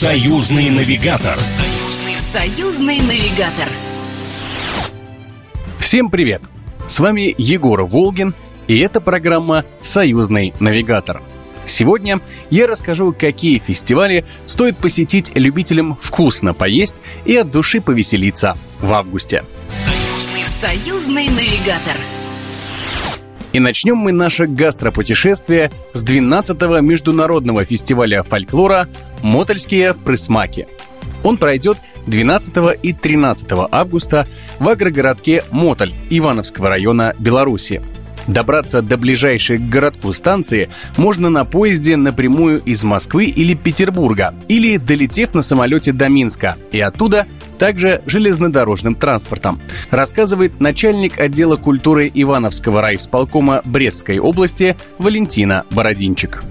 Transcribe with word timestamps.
Союзный 0.00 0.70
навигатор. 0.70 1.38
Союзный, 1.40 2.14
союзный 2.14 3.00
навигатор. 3.00 3.68
Всем 5.78 6.08
привет! 6.08 6.40
С 6.88 7.00
вами 7.00 7.34
Егор 7.36 7.82
Волгин, 7.82 8.34
и 8.66 8.78
это 8.78 9.02
программа 9.02 9.66
«Союзный 9.82 10.54
навигатор». 10.58 11.22
Сегодня 11.66 12.22
я 12.48 12.66
расскажу, 12.66 13.12
какие 13.12 13.58
фестивали 13.58 14.24
стоит 14.46 14.78
посетить 14.78 15.32
любителям 15.34 15.98
вкусно 16.00 16.54
поесть 16.54 17.02
и 17.26 17.36
от 17.36 17.50
души 17.50 17.82
повеселиться 17.82 18.56
в 18.80 18.94
августе. 18.94 19.44
Союзный, 19.68 20.46
союзный 20.46 21.28
навигатор. 21.28 21.96
И 23.52 23.58
начнем 23.58 23.96
мы 23.96 24.12
наше 24.12 24.46
гастропутешествие 24.46 25.72
с 25.92 26.04
12-го 26.04 26.78
международного 26.80 27.64
фестиваля 27.64 28.22
фольклора 28.22 28.88
«Мотольские 29.22 29.94
прысмаки». 29.94 30.66
Он 31.24 31.36
пройдет 31.36 31.78
12 32.06 32.78
и 32.82 32.92
13 32.92 33.48
августа 33.70 34.26
в 34.58 34.68
агрогородке 34.68 35.44
Мотоль 35.50 35.94
Ивановского 36.10 36.68
района 36.68 37.14
Беларуси. 37.18 37.82
Добраться 38.26 38.82
до 38.82 38.96
ближайшей 38.96 39.56
к 39.56 39.68
городку 39.68 40.12
станции 40.12 40.70
можно 40.96 41.30
на 41.30 41.44
поезде 41.44 41.96
напрямую 41.96 42.62
из 42.64 42.84
Москвы 42.84 43.24
или 43.24 43.54
Петербурга, 43.54 44.34
или 44.46 44.76
долетев 44.76 45.34
на 45.34 45.42
самолете 45.42 45.92
до 45.92 46.08
Минска, 46.08 46.56
и 46.70 46.78
оттуда 46.78 47.26
также 47.60 48.00
железнодорожным 48.06 48.94
транспортом, 48.96 49.60
рассказывает 49.90 50.60
начальник 50.60 51.20
отдела 51.20 51.56
культуры 51.56 52.10
Ивановского 52.12 52.80
райисполкома 52.80 53.60
Брестской 53.66 54.18
области 54.18 54.76
Валентина 54.98 55.64
Бородинчик. 55.70 56.42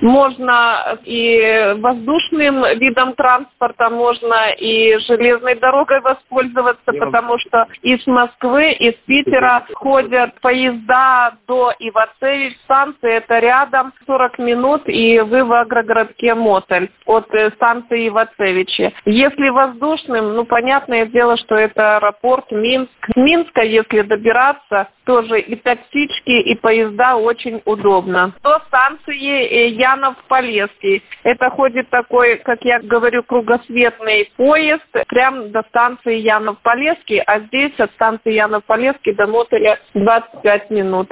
Можно 0.00 0.98
и 1.04 1.74
воздушным 1.78 2.64
видом 2.78 3.14
транспорта, 3.14 3.90
можно 3.90 4.50
и 4.58 4.98
железной 5.06 5.56
дорогой 5.56 6.00
воспользоваться, 6.00 6.92
потому 6.92 7.38
что 7.38 7.66
из 7.82 8.06
Москвы, 8.06 8.72
из 8.72 8.94
Питера 9.06 9.66
ходят 9.74 10.40
поезда 10.40 11.34
до 11.46 11.72
Ивацевич 11.78 12.56
станции, 12.64 13.16
это 13.16 13.38
рядом 13.38 13.92
40 14.06 14.38
минут, 14.38 14.82
и 14.86 15.20
вы 15.20 15.44
в 15.44 15.52
агрогородке 15.52 16.34
Мотель 16.34 16.90
от 17.06 17.32
э, 17.34 17.50
станции 17.52 18.08
Ивацевичи. 18.08 18.92
Если 19.04 19.48
воздушным, 19.48 20.34
ну, 20.34 20.44
понятное 20.44 21.06
дело, 21.06 21.36
что 21.36 21.56
это 21.56 21.96
аэропорт 21.96 22.50
Минск. 22.50 22.90
С 23.12 23.16
Минска, 23.16 23.62
если 23.62 24.02
добираться, 24.02 24.88
тоже 25.04 25.40
и 25.40 25.56
таксички, 25.56 26.30
и 26.30 26.54
поезда 26.54 27.16
очень 27.16 27.60
удобно. 27.64 28.32
До 28.42 28.60
станции 28.68 29.70
э, 29.90 29.96
Янов-Полесский. 29.96 31.02
Это 31.24 31.50
ходит 31.50 31.88
такой, 31.90 32.38
как 32.38 32.58
я 32.62 32.80
говорю, 32.80 33.22
кругосветный 33.22 34.30
поезд 34.36 34.84
прямо 35.08 35.48
до 35.48 35.62
станции 35.68 36.20
Янов-Полесский, 36.20 37.20
а 37.26 37.40
здесь 37.40 37.78
от 37.78 37.90
станции 37.92 38.32
Янов-Полесский 38.34 39.14
до 39.14 39.26
Мотеля 39.26 39.78
25 39.94 40.70
минут. 40.70 41.08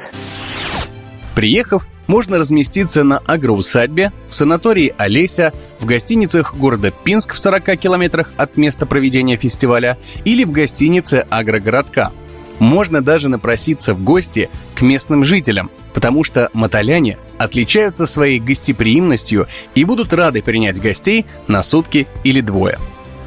Приехав, 1.37 1.83
можно 2.09 2.39
разместиться 2.39 3.05
на 3.05 3.19
агроусадьбе, 3.19 4.11
в 4.29 4.35
санатории 4.35 4.93
Олеся, 4.99 5.53
в 5.79 5.87
гостиницах 5.87 6.57
города 6.57 6.91
Пинск 6.91 7.35
в 7.35 7.39
40 7.39 7.79
километрах 7.79 8.33
от 8.37 8.57
места 8.57 8.87
проведения 8.87 9.37
фестиваля 9.37 9.97
или 10.25 10.43
в 10.45 10.51
гостинице 10.51 11.27
агрогородка– 11.31 12.11
можно 12.59 13.01
даже 13.03 13.29
напроситься 13.29 13.95
в 13.95 14.03
гости 14.03 14.51
к 14.75 14.83
местным 14.83 15.25
жителям, 15.25 15.71
потому 15.95 16.25
что 16.25 16.51
мотоляне 16.53 17.19
отличаются 17.39 18.07
своей 18.07 18.41
гостеприимностью 18.41 19.49
и 19.75 19.85
будут 19.85 20.13
рады 20.13 20.43
принять 20.43 20.81
гостей 20.81 21.27
на 21.47 21.63
сутки 21.63 22.07
или 22.25 22.41
двое. 22.41 22.79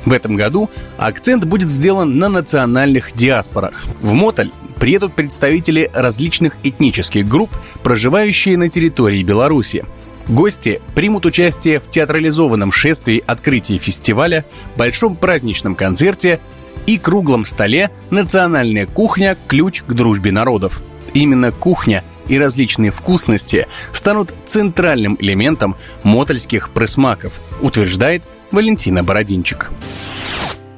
В 0.05 0.13
этом 0.13 0.35
году 0.35 0.69
акцент 0.97 1.45
будет 1.45 1.69
сделан 1.69 2.17
на 2.17 2.27
национальных 2.27 3.13
диаспорах. 3.13 3.85
В 4.01 4.13
Мотоль 4.13 4.51
приедут 4.79 5.13
представители 5.13 5.91
различных 5.93 6.53
этнических 6.63 7.27
групп, 7.27 7.51
проживающие 7.83 8.57
на 8.57 8.67
территории 8.67 9.21
Беларуси. 9.21 9.85
Гости 10.27 10.81
примут 10.95 11.25
участие 11.25 11.79
в 11.79 11.89
театрализованном 11.89 12.71
шествии 12.71 13.23
открытия 13.25 13.77
фестиваля, 13.77 14.45
большом 14.75 15.15
праздничном 15.15 15.75
концерте 15.75 16.39
и 16.85 16.97
круглом 16.97 17.45
столе 17.45 17.91
«Национальная 18.09 18.85
кухня. 18.85 19.37
Ключ 19.47 19.83
к 19.83 19.93
дружбе 19.93 20.31
народов». 20.31 20.81
Именно 21.13 21.51
кухня 21.51 22.03
и 22.27 22.39
различные 22.39 22.91
вкусности 22.91 23.67
станут 23.91 24.33
центральным 24.45 25.17
элементом 25.19 25.75
мотольских 26.03 26.69
пресмаков, 26.69 27.39
утверждает 27.61 28.23
Валентина 28.51 29.03
Бородинчик. 29.03 29.69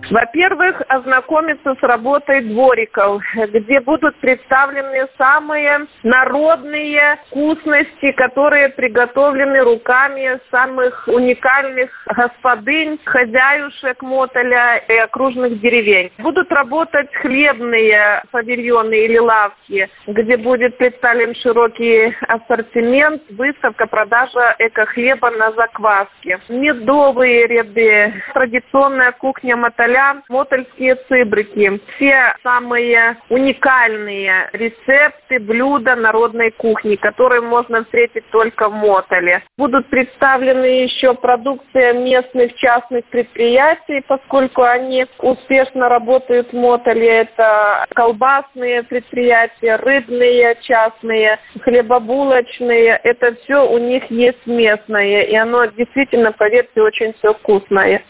Во-первых, 0.10 0.82
ознакомиться 0.90 1.76
с 1.80 1.84
работой 1.84 2.42
двориков, 2.42 3.22
где 3.36 3.80
будут 3.80 4.16
представлены 4.18 5.08
самые 5.18 5.88
народные 6.04 7.20
вкусности, 7.28 8.12
которые 8.12 8.70
приготовлены 8.70 9.62
руками 9.64 10.40
самых 10.52 11.08
уникальных 11.08 11.90
господынь, 12.08 13.00
хозяюшек 13.06 14.02
Мотоля 14.02 14.78
и 14.78 14.96
окружных 14.98 15.60
деревень. 15.62 16.12
Будут 16.18 16.52
работать 16.52 17.14
хлебные 17.16 18.24
павильоны 18.32 18.94
или 19.06 19.18
лавки, 19.18 19.90
где 20.08 20.38
будет 20.38 20.78
представлен 20.78 21.34
широкий 21.36 22.16
ассортимент, 22.28 23.22
выставка, 23.32 23.88
продажа 23.88 24.56
эко-хлеба 24.60 25.32
на 25.32 25.52
закваске. 25.54 26.40
Медовые 26.50 27.48
ряды, 27.48 28.14
традиционная 28.34 29.12
кухня 29.14 29.56
Мотоля 29.56 29.93
поля, 29.94 30.22
мотольские 30.30 30.96
цыбрики. 31.08 31.80
Все 31.96 32.34
самые 32.44 33.18
уникальные 33.30 34.50
рецепты, 34.54 35.40
блюда 35.40 35.96
народной 35.96 36.52
кухни, 36.52 36.96
которые 36.96 37.42
можно 37.42 37.84
встретить 37.84 38.28
только 38.32 38.70
в 38.70 38.74
Мотоле. 38.74 39.44
Будут 39.58 39.90
представлены 39.90 40.84
еще 40.84 41.14
продукция 41.14 41.94
местных 41.94 42.56
частных 42.56 43.06
предприятий, 43.06 44.02
поскольку 44.08 44.64
они 44.64 45.06
успешно 45.20 45.90
работают 45.90 46.52
в 46.52 46.56
Мотоле. 46.56 47.22
Это 47.24 47.84
колбасные 47.94 48.84
предприятия, 48.84 49.76
рыбные 49.76 50.58
частные, 50.62 51.40
хлебобулочные. 51.62 53.00
Это 53.04 53.36
все 53.44 53.68
у 53.68 53.78
них 53.78 54.10
есть 54.10 54.46
местное, 54.46 55.22
и 55.22 55.36
оно 55.36 55.66
действительно, 55.66 56.32
поверьте, 56.32 56.82
очень 56.82 57.14
все 57.14 57.34
вкусное. 57.34 58.04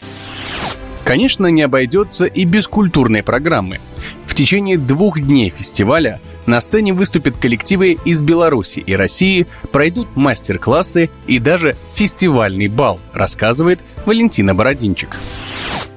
Конечно, 1.04 1.48
не 1.48 1.62
обойдется 1.62 2.24
и 2.24 2.44
без 2.44 2.66
культурной 2.66 3.22
программы. 3.22 3.78
В 4.26 4.34
течение 4.34 4.78
двух 4.78 5.20
дней 5.20 5.52
фестиваля 5.54 6.20
на 6.46 6.60
сцене 6.60 6.92
выступят 6.92 7.36
коллективы 7.36 7.98
из 8.04 8.20
Беларуси 8.20 8.80
и 8.80 8.96
России, 8.96 9.46
пройдут 9.70 10.08
мастер-классы 10.16 11.10
и 11.28 11.38
даже 11.38 11.76
фестивальный 11.94 12.68
бал, 12.68 12.98
рассказывает 13.12 13.80
Валентина 14.06 14.54
Бородинчик. 14.54 15.16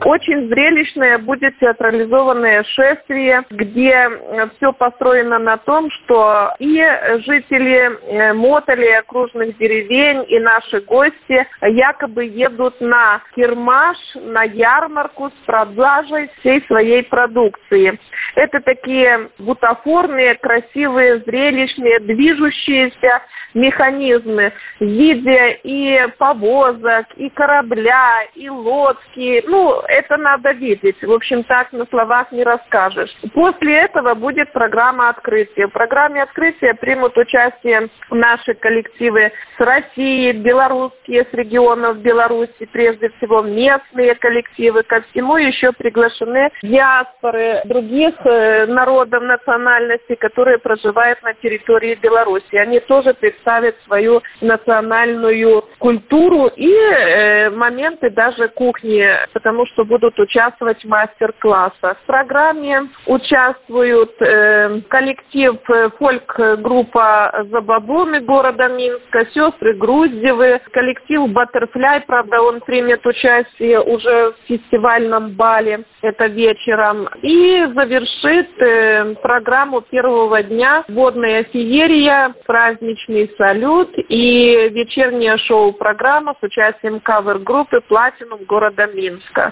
Очень 0.08 0.48
зрелищное 0.48 1.18
будет 1.18 1.60
театрализованное 1.60 2.64
шествие, 2.64 3.44
где 3.50 3.92
э, 3.92 4.48
все 4.56 4.72
построено 4.72 5.38
на 5.38 5.58
том, 5.58 5.90
что 5.92 6.54
и 6.60 6.82
жители 7.26 7.92
э, 7.92 8.32
Мотоли, 8.32 8.88
окружных 8.88 9.58
деревень, 9.58 10.24
и 10.30 10.40
наши 10.40 10.80
гости 10.80 11.46
якобы 11.62 12.24
едут 12.24 12.80
на 12.80 13.22
кирмаш, 13.36 13.98
на 14.16 14.44
ярмарку 14.44 15.30
с 15.30 15.46
продажей 15.46 16.30
всей 16.40 16.66
своей 16.68 17.04
продукции. 17.04 18.00
Это 18.36 18.62
такие 18.62 19.28
бутафорные, 19.40 20.36
красивые, 20.36 21.20
зрелищные, 21.20 22.00
движущиеся 22.00 23.24
механизмы 23.54 24.54
в 24.80 24.86
виде 24.86 25.60
и 25.64 26.00
повозок, 26.18 27.08
и 27.16 27.30
корабля, 27.30 28.24
и 28.36 28.50
лодки. 28.50 29.44
Ну, 29.48 29.82
это 29.98 30.18
надо 30.18 30.52
видеть. 30.52 31.02
В 31.02 31.12
общем, 31.12 31.44
так 31.44 31.72
на 31.72 31.86
словах 31.86 32.32
не 32.32 32.44
расскажешь. 32.44 33.16
После 33.34 33.78
этого 33.78 34.14
будет 34.14 34.52
программа 34.54 35.10
открытия. 35.10 35.68
В 35.68 35.72
программе 35.72 36.22
открытия 36.22 36.74
примут 36.74 37.18
участие 37.18 37.90
наши 38.10 38.54
коллективы 38.54 39.32
с 39.58 39.60
России, 39.60 40.32
белорусские 40.32 41.26
с 41.30 41.34
регионов 41.34 41.98
Беларуси, 41.98 42.68
прежде 42.72 43.10
всего 43.18 43.42
местные 43.42 44.16
коллективы. 44.16 44.84
Ко 44.84 45.02
всему 45.10 45.38
еще 45.38 45.72
приглашены 45.72 46.50
диаспоры 46.62 47.62
других 47.66 48.16
э, 48.26 48.66
народов, 48.68 49.24
национальностей, 49.24 50.16
которые 50.16 50.60
проживают 50.60 51.22
на 51.24 51.34
территории 51.34 51.96
Беларуси. 51.96 52.56
Они 52.56 52.80
тоже 52.80 53.14
представят 53.14 53.76
свою 53.86 54.22
национальную 54.42 55.66
культуру 55.80 56.48
и 56.56 56.72
э, 56.72 57.50
моменты 57.50 58.10
даже 58.10 58.48
кухни, 58.50 59.08
потому 59.34 59.66
что 59.68 59.84
будут 59.88 60.20
участвовать 60.20 60.84
в 60.84 60.88
мастер-классах. 60.88 61.98
В 62.04 62.06
программе 62.06 62.90
участвуют 63.06 64.22
э, 64.22 64.82
коллектив 64.90 65.56
э, 65.70 65.90
фольк-группа 65.98 67.46
«Забабоны» 67.52 68.20
города 68.22 68.68
Минска, 68.68 69.26
сестры 69.34 69.74
Груздевы, 69.74 70.62
коллектив 70.72 71.30
«Баттерфляй», 71.30 72.02
правда, 72.02 72.42
он 72.42 72.60
примет 72.62 73.06
участие 73.06 73.82
уже 73.82 74.34
в 74.34 74.48
фестивальном 74.48 75.32
бале, 75.32 75.84
это 76.02 76.26
вечером. 76.28 77.08
И 77.22 77.66
завершит 77.74 78.50
э, 78.62 79.16
программу 79.22 79.82
первого 79.82 80.44
дня 80.44 80.84
водная 80.90 81.44
феерия, 81.46 82.34
праздничный 82.46 83.32
салют 83.38 83.92
и 84.10 84.70
вечернее 84.70 85.38
шоу-программа 85.38 86.36
с 86.40 86.44
участием 86.44 87.00
кавер-группы 87.00 87.82
«Платинум» 87.88 88.44
города 88.46 88.88
Минска. 88.88 89.52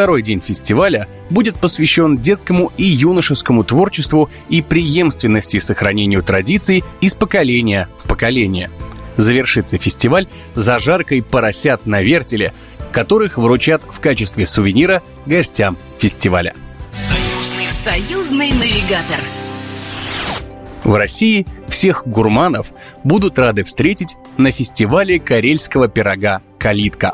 Второй 0.00 0.22
день 0.22 0.40
фестиваля 0.40 1.08
будет 1.28 1.60
посвящен 1.60 2.16
детскому 2.16 2.72
и 2.78 2.84
юношескому 2.84 3.64
творчеству 3.64 4.30
и 4.48 4.62
преемственности 4.62 5.58
сохранению 5.58 6.22
традиций 6.22 6.82
из 7.02 7.14
поколения 7.14 7.86
в 7.98 8.08
поколение. 8.08 8.70
Завершится 9.18 9.76
фестиваль 9.76 10.26
зажаркой 10.54 11.22
поросят 11.22 11.84
на 11.84 12.00
вертеле, 12.00 12.54
которых 12.92 13.36
вручат 13.36 13.82
в 13.90 14.00
качестве 14.00 14.46
сувенира 14.46 15.02
гостям 15.26 15.76
фестиваля. 15.98 16.54
Союзный, 16.92 17.66
союзный 17.66 18.52
навигатор. 18.52 19.20
В 20.82 20.94
России 20.94 21.46
всех 21.68 22.06
гурманов 22.06 22.72
будут 23.04 23.38
рады 23.38 23.64
встретить 23.64 24.16
на 24.38 24.50
фестивале 24.50 25.20
карельского 25.20 25.88
пирога 25.88 26.40
«Калитка». 26.58 27.12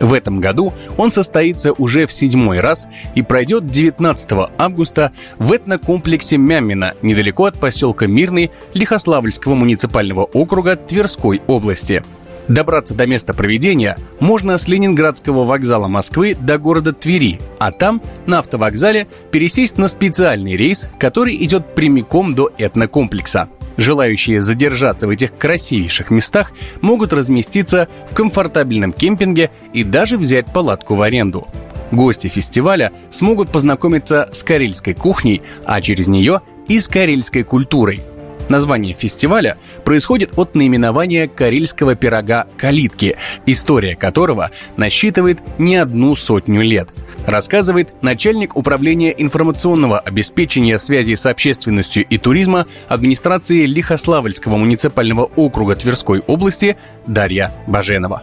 В 0.00 0.12
этом 0.12 0.40
году 0.40 0.72
он 0.96 1.10
состоится 1.10 1.72
уже 1.72 2.06
в 2.06 2.12
седьмой 2.12 2.60
раз 2.60 2.86
и 3.14 3.22
пройдет 3.22 3.66
19 3.66 4.50
августа 4.58 5.12
в 5.38 5.52
этнокомплексе 5.52 6.36
Мямина, 6.36 6.94
недалеко 7.02 7.46
от 7.46 7.58
поселка 7.58 8.06
Мирный 8.06 8.50
Лихославльского 8.74 9.54
муниципального 9.54 10.24
округа 10.24 10.76
Тверской 10.76 11.40
области. 11.46 12.02
Добраться 12.48 12.94
до 12.94 13.06
места 13.06 13.34
проведения 13.34 13.96
можно 14.20 14.56
с 14.56 14.68
Ленинградского 14.68 15.44
вокзала 15.44 15.88
Москвы 15.88 16.36
до 16.38 16.58
города 16.58 16.92
Твери, 16.92 17.40
а 17.58 17.72
там, 17.72 18.00
на 18.26 18.38
автовокзале, 18.38 19.08
пересесть 19.32 19.78
на 19.78 19.88
специальный 19.88 20.54
рейс, 20.54 20.88
который 20.98 21.34
идет 21.44 21.74
прямиком 21.74 22.34
до 22.34 22.52
этнокомплекса. 22.56 23.48
Желающие 23.76 24.40
задержаться 24.40 25.06
в 25.06 25.10
этих 25.10 25.36
красивейших 25.36 26.10
местах 26.10 26.52
могут 26.80 27.12
разместиться 27.12 27.88
в 28.10 28.14
комфортабельном 28.14 28.92
кемпинге 28.92 29.50
и 29.72 29.84
даже 29.84 30.18
взять 30.18 30.52
палатку 30.52 30.94
в 30.94 31.02
аренду. 31.02 31.46
Гости 31.92 32.28
фестиваля 32.28 32.92
смогут 33.10 33.50
познакомиться 33.50 34.28
с 34.32 34.42
карельской 34.42 34.94
кухней, 34.94 35.42
а 35.64 35.80
через 35.80 36.08
нее 36.08 36.40
и 36.68 36.80
с 36.80 36.88
карельской 36.88 37.44
культурой– 37.44 38.02
Название 38.48 38.94
фестиваля 38.94 39.56
происходит 39.84 40.38
от 40.38 40.54
наименования 40.54 41.26
карельского 41.26 41.96
пирога 41.96 42.46
«калитки», 42.56 43.16
история 43.44 43.96
которого 43.96 44.50
насчитывает 44.76 45.40
не 45.58 45.76
одну 45.76 46.14
сотню 46.14 46.62
лет– 46.62 46.90
рассказывает 47.26 48.02
начальник 48.02 48.56
управления 48.56 49.14
информационного 49.16 49.98
обеспечения 49.98 50.78
связи 50.78 51.14
с 51.14 51.26
общественностью 51.26 52.04
и 52.04 52.18
туризма 52.18 52.66
администрации 52.88 53.66
Лихославльского 53.66 54.56
муниципального 54.56 55.24
округа 55.36 55.74
Тверской 55.74 56.20
области 56.20 56.76
Дарья 57.06 57.50
Баженова. 57.66 58.22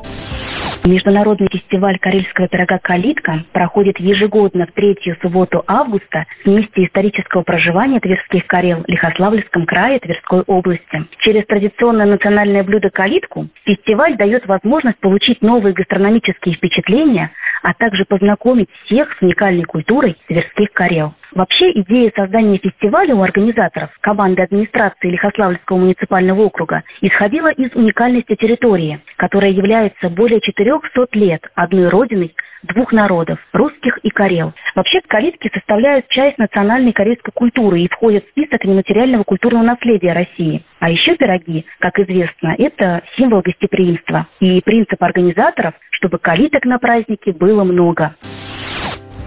Международный 0.85 1.47
фестиваль 1.49 1.97
карельского 1.97 2.49
пирога 2.49 2.77
«Калитка» 2.77 3.45
проходит 3.53 4.01
ежегодно 4.01 4.67
в 4.67 4.73
третью 4.73 5.15
субботу 5.21 5.63
августа 5.65 6.25
в 6.43 6.49
месте 6.49 6.85
исторического 6.85 7.43
проживания 7.43 8.01
тверских 8.01 8.45
карел 8.47 8.83
Лихославльском 8.87 9.65
крае 9.65 9.99
Тверской 9.99 10.41
области. 10.41 11.05
Через 11.19 11.45
традиционное 11.45 12.05
национальное 12.05 12.63
блюдо 12.63 12.89
«Калитку» 12.89 13.47
фестиваль 13.63 14.17
дает 14.17 14.45
возможность 14.45 14.99
получить 14.99 15.41
новые 15.41 15.73
гастрономические 15.73 16.55
впечатления, 16.55 17.31
а 17.61 17.73
также 17.73 18.03
познакомить 18.03 18.67
всех 18.93 19.11
с 19.17 19.21
уникальной 19.21 19.63
культурой 19.63 20.15
тверских 20.27 20.71
карел. 20.71 21.15
Вообще 21.33 21.71
идея 21.71 22.11
создания 22.15 22.59
фестиваля 22.59 23.15
у 23.15 23.23
организаторов, 23.23 23.89
команды 24.01 24.43
администрации 24.43 25.09
Лихославльского 25.09 25.77
муниципального 25.77 26.41
округа, 26.41 26.83
исходила 27.01 27.51
из 27.51 27.75
уникальности 27.75 28.35
территории, 28.35 28.99
которая 29.17 29.49
является 29.49 30.09
более 30.09 30.41
400 30.41 31.07
лет 31.13 31.41
одной 31.55 31.89
родиной 31.89 32.35
двух 32.61 32.93
народов– 32.93 33.39
русских 33.53 33.97
и 34.03 34.09
карел. 34.09 34.53
Вообще 34.75 35.01
калитки 35.07 35.49
составляют 35.51 36.07
часть 36.09 36.37
национальной 36.37 36.93
корейской 36.93 37.31
культуры 37.31 37.81
и 37.81 37.89
входят 37.89 38.25
в 38.25 38.29
список 38.29 38.63
нематериального 38.63 39.23
культурного 39.23 39.63
наследия 39.63 40.13
России. 40.13 40.63
А 40.79 40.89
еще 40.89 41.15
пироги, 41.15 41.65
как 41.79 41.97
известно, 41.99 42.55
это 42.57 43.01
символ 43.17 43.41
гостеприимства. 43.41 44.27
И 44.39 44.61
принцип 44.61 45.01
организаторов, 45.01 45.73
чтобы 45.91 46.19
калиток 46.19 46.65
на 46.65 46.77
празднике 46.77 47.33
было 47.33 47.63
много. 47.63 48.15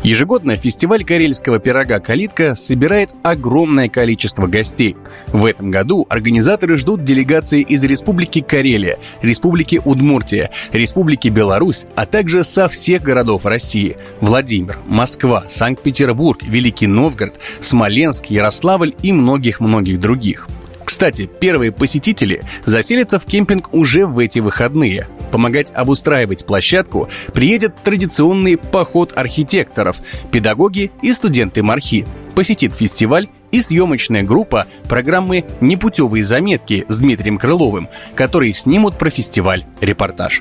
Ежегодно 0.06 0.55
фестиваль 0.56 1.03
карельского 1.03 1.58
пирога 1.58 1.99
«Калитка» 1.99 2.55
собирает 2.55 3.11
огромное 3.25 3.88
количество 3.88 4.47
гостей. 4.47 4.94
В 5.32 5.44
этом 5.44 5.73
году 5.73 6.06
организаторы 6.08 6.79
ждут 6.79 7.03
делегации 7.03 7.61
из 7.62 7.82
Республики 7.82 8.41
Карелия, 8.41 9.00
Республики 9.20 9.82
Удмуртия, 9.85 10.53
Республики 10.70 11.26
Беларусь, 11.26 11.87
а 11.97 12.06
также 12.06 12.44
со 12.44 12.69
всех 12.69 13.03
городов 13.03 13.47
России– 13.47 13.97
Владимир, 14.20 14.79
Москва, 14.87 15.47
Санкт-Петербург, 15.49 16.41
Великий 16.41 16.87
Новгород, 16.87 17.35
Смоленск, 17.59 18.26
Ярославль 18.26 18.94
и 19.02 19.11
многих-многих 19.11 19.99
других. 19.99 20.47
Кстати, 20.96 21.26
первые 21.26 21.72
посетители 21.72 22.43
заселятся 22.64 23.19
в 23.19 23.26
кемпинг 23.26 23.75
уже 23.75 24.06
в 24.06 24.19
эти 24.19 24.38
выходные. 24.38 25.06
Помогать 25.31 25.70
обустраивать 25.75 26.46
площадку 26.46 27.10
приедет 27.34 27.75
традиционный 27.84 28.56
поход 28.56 29.12
архитекторов, 29.14 29.98
педагоги 30.32 30.90
и 31.02 31.12
студенты 31.12 31.62
Мархи. 31.62 32.06
Посетит 32.34 32.72
фестиваль 32.72 33.28
и 33.50 33.60
съемочная 33.60 34.22
группа 34.22 34.66
программы 34.88 35.44
«Непутевые 35.60 36.25
заметки» 36.25 36.87
с 36.88 36.99
Дмитрием 36.99 37.37
Крыловым, 37.37 37.90
которые 38.14 38.54
снимут 38.54 38.96
про 38.96 39.10
фестиваль 39.10 39.66
репортаж. 39.82 40.40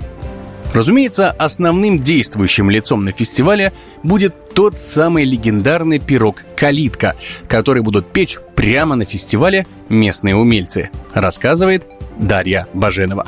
Разумеется, 0.76 1.32
основным 1.32 2.00
действующим 2.00 2.70
лицом 2.70 3.06
на 3.06 3.14
фестивале 3.14 3.72
будет 4.04 4.34
тот 4.54 4.74
самый 4.74 5.24
легендарный 5.24 6.00
пирог 6.00 6.44
«Калитка», 6.58 7.14
который 7.48 7.82
будут 7.82 8.12
печь 8.12 8.38
прямо 8.58 8.98
на 8.98 9.06
фестивале 9.06 9.64
местные 9.88 10.36
умельцы, 10.36 10.90
рассказывает 11.14 11.84
Дарья 12.20 12.66
Баженова. 12.74 13.26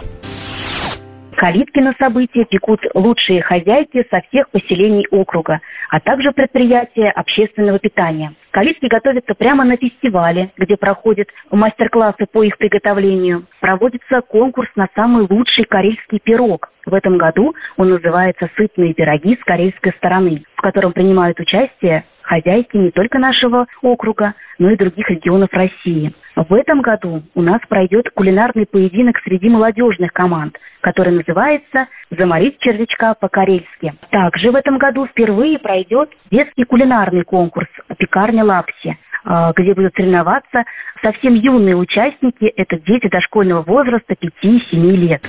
Калитки 1.37 1.79
на 1.79 1.93
события 1.97 2.43
пекут 2.43 2.81
лучшие 2.93 3.41
хозяйки 3.41 4.05
со 4.09 4.19
всех 4.27 4.49
поселений 4.49 5.05
округа, 5.11 5.61
а 5.89 6.01
также 6.01 6.33
предприятия 6.33 7.09
общественного 7.11 7.79
питания. 7.79 8.33
Калитки 8.51 8.87
готовятся 8.87 9.35
прямо 9.35 9.63
на 9.63 9.77
фестивале, 9.77 10.51
где 10.57 10.75
проходят 10.75 11.29
мастер-классы 11.51 12.25
по 12.29 12.43
их 12.43 12.57
приготовлению. 12.57 13.45
Проводится 13.61 14.19
конкурс 14.21 14.69
на 14.75 14.89
самый 14.95 15.27
лучший 15.29 15.63
карельский 15.63 16.19
пирог. 16.19 16.71
В 16.87 16.93
этом 16.93 17.17
году 17.17 17.53
он 17.75 17.89
называется 17.89 18.49
«Сытные 18.55 18.93
пироги 18.93 19.35
с 19.35 19.43
карельской 19.43 19.91
стороны», 19.97 20.43
в 20.55 20.61
котором 20.61 20.93
принимают 20.93 21.37
участие 21.37 22.05
хозяйки 22.21 22.77
не 22.77 22.91
только 22.91 23.19
нашего 23.19 23.67
округа, 23.81 24.35
но 24.57 24.69
и 24.71 24.77
других 24.77 25.09
регионов 25.09 25.49
России. 25.51 26.13
В 26.37 26.53
этом 26.53 26.81
году 26.81 27.23
у 27.35 27.41
нас 27.41 27.59
пройдет 27.67 28.09
кулинарный 28.11 28.65
поединок 28.65 29.19
среди 29.25 29.49
молодежных 29.49 30.13
команд, 30.13 30.57
который 30.79 31.11
называется 31.11 31.87
«Заморить 32.09 32.57
червячка 32.59 33.15
по-карельски». 33.15 33.93
Также 34.09 34.51
в 34.51 34.55
этом 34.55 34.77
году 34.77 35.07
впервые 35.07 35.59
пройдет 35.59 36.09
детский 36.31 36.63
кулинарный 36.63 37.23
конкурс 37.23 37.67
«Пекарня 37.97 38.45
Лапси», 38.45 38.97
а, 39.25 39.51
где 39.53 39.73
будут 39.73 39.93
соревноваться 39.93 40.63
совсем 41.01 41.33
юные 41.33 41.75
участники, 41.75 42.45
это 42.45 42.79
дети 42.79 43.09
дошкольного 43.09 43.61
возраста 43.61 44.13
5-7 44.13 44.61
лет. 44.73 45.21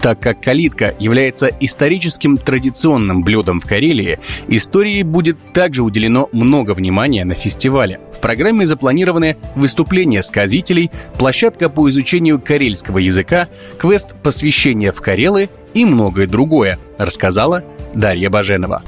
Так 0.00 0.20
как 0.20 0.40
калитка 0.40 0.94
является 0.98 1.48
историческим 1.60 2.36
традиционным 2.36 3.22
блюдом 3.22 3.60
в 3.60 3.66
Карелии, 3.66 4.18
истории 4.46 5.02
будет 5.02 5.36
также 5.52 5.82
уделено 5.82 6.28
много 6.32 6.72
внимания 6.72 7.24
на 7.24 7.34
фестивале. 7.34 8.00
В 8.12 8.20
программе 8.20 8.64
запланированы 8.64 9.36
выступления 9.56 10.22
сказителей, 10.22 10.90
площадка 11.18 11.68
по 11.68 11.88
изучению 11.88 12.40
карельского 12.40 12.98
языка, 12.98 13.48
квест 13.78 14.14
посвящения 14.22 14.92
в 14.92 15.00
Карелы 15.00 15.48
и 15.74 15.84
многое 15.84 16.26
другое, 16.26 16.78
рассказала 16.98 17.64
Дарья 17.94 18.30
Баженова. 18.30 18.82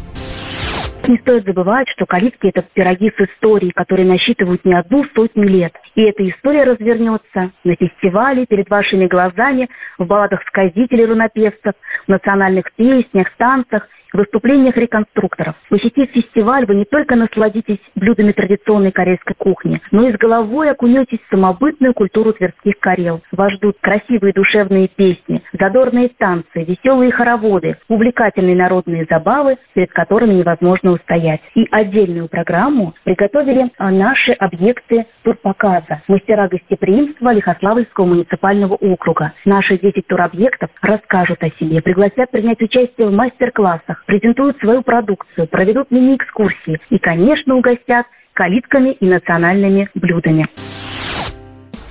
Не 1.08 1.18
стоит 1.18 1.44
забывать, 1.44 1.88
что 1.88 2.06
калитки– 2.06 2.46
это 2.54 2.62
пироги 2.62 3.10
с 3.16 3.20
историей, 3.20 3.72
которые 3.72 4.06
насчитывают 4.06 4.64
не 4.64 4.74
одну 4.74 5.04
сотню 5.14 5.48
лет. 5.48 5.72
И 5.94 6.02
эта 6.02 6.28
история 6.28 6.64
развернется 6.64 7.50
на 7.64 7.74
фестивале, 7.74 8.46
перед 8.46 8.68
вашими 8.68 9.06
глазами, 9.06 9.68
в 9.98 10.06
балладах 10.06 10.42
сказителей 10.46 11.06
рунопевцев, 11.06 11.72
в 12.06 12.08
национальных 12.08 12.72
песнях, 12.74 13.28
танцах– 13.36 13.88
выступлениях 14.12 14.76
реконструкторов. 14.76 15.54
Посетив 15.68 16.10
фестиваль, 16.10 16.66
вы 16.66 16.74
не 16.76 16.84
только 16.84 17.16
насладитесь 17.16 17.78
блюдами 17.94 18.32
традиционной 18.32 18.92
корейской 18.92 19.34
кухни, 19.34 19.80
но 19.90 20.08
и 20.08 20.12
с 20.12 20.16
головой 20.16 20.70
окунетесь 20.70 21.18
в 21.26 21.30
самобытную 21.30 21.94
культуру 21.94 22.32
тверских 22.32 22.78
карел. 22.80 23.20
Вас 23.32 23.52
ждут 23.52 23.76
красивые 23.80 24.32
душевные 24.32 24.88
песни, 24.88 25.42
задорные 25.58 26.08
танцы, 26.18 26.64
веселые 26.64 27.12
хороводы, 27.12 27.76
увлекательные 27.88 28.56
народные 28.56 29.06
забавы, 29.08 29.56
перед 29.74 29.90
которыми 29.92 30.34
невозможно 30.34 30.92
устоять. 30.92 31.40
И 31.54 31.66
отдельную 31.70 32.28
программу 32.28 32.94
приготовили 33.04 33.70
наши 33.78 34.32
объекты 34.32 35.06
турпоказа, 35.22 36.02
мастера 36.08 36.48
гостеприимства 36.48 37.32
Лихославльского 37.32 38.06
муниципального 38.06 38.74
округа. 38.74 39.32
Наши 39.44 39.78
10 39.78 40.06
туробъектов 40.06 40.70
расскажут 40.82 41.42
о 41.42 41.50
себе, 41.58 41.80
пригласят 41.82 42.30
принять 42.30 42.60
участие 42.60 43.08
в 43.08 43.12
мастер-классах, 43.12 43.99
презентуют 44.06 44.58
свою 44.58 44.82
продукцию, 44.82 45.46
проведут 45.46 45.90
мини-экскурсии 45.90 46.80
и, 46.90 46.98
конечно, 46.98 47.56
угостят 47.56 48.06
калитками 48.32 48.92
и 48.92 49.06
национальными 49.06 49.88
блюдами. 49.94 50.48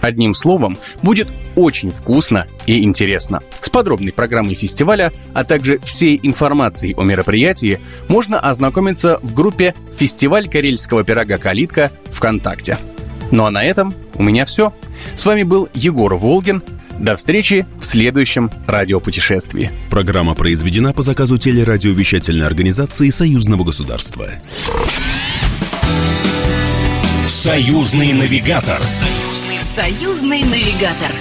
Одним 0.02 0.34
словом, 0.34 0.78
будет 1.04 1.28
очень 1.56 1.92
вкусно 1.92 2.48
и 2.66 2.84
интересно. 2.84 3.42
С 3.60 3.70
подробной 3.70 4.14
программой 4.14 4.56
фестиваля, 4.56 5.12
а 5.34 5.44
также 5.44 5.80
всей 5.80 6.20
информацией 6.24 6.96
о 6.98 7.04
мероприятии 7.04 7.82
можно 8.08 8.40
ознакомиться 8.40 9.20
в 9.22 9.34
группе 9.36 9.74
«Фестиваль 9.98 10.48
карельского 10.48 11.04
пирога 11.04 11.38
«Калитка» 11.38 11.92
ВКонтакте. 12.12 12.78
Ну 13.32 13.46
а 13.46 13.52
на 13.52 13.64
этом 13.64 13.94
у 14.16 14.24
меня 14.24 14.46
все. 14.46 14.74
С 15.16 15.26
вами 15.26 15.44
был 15.44 15.70
Егор 15.74 16.16
Волгин. 16.16 16.64
До 17.00 17.16
встречи 17.16 17.66
в 17.80 17.86
следующем 17.86 18.52
радиопутешествии. 18.68 19.72
Программа 19.90 20.36
произведена 20.36 20.92
по 20.92 21.02
заказу 21.02 21.38
телерадиовещательной 21.38 22.46
организации 22.46 23.10
Союзного 23.10 23.64
государства. 23.64 24.30
Союзный 27.26 28.12
навигатор. 28.12 28.82
Союзный, 28.84 29.62
союзный 29.62 30.44
навигатор. 30.44 31.12